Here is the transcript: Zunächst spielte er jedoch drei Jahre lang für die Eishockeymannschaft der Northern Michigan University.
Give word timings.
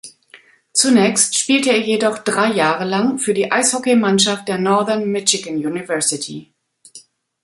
Zunächst 0.73 1.37
spielte 1.37 1.69
er 1.69 1.77
jedoch 1.79 2.17
drei 2.17 2.51
Jahre 2.53 2.85
lang 2.85 3.19
für 3.19 3.35
die 3.35 3.51
Eishockeymannschaft 3.51 4.47
der 4.47 4.57
Northern 4.57 5.11
Michigan 5.11 5.53
University. 5.57 6.51